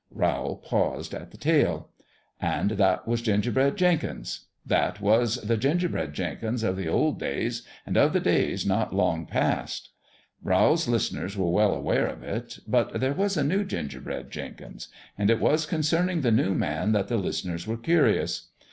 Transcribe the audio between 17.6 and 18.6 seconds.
were curious.